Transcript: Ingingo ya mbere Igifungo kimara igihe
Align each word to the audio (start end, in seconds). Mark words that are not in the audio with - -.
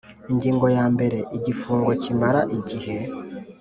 Ingingo 0.31 0.65
ya 0.77 0.85
mbere 0.93 1.17
Igifungo 1.37 1.89
kimara 2.03 2.39
igihe 2.57 2.95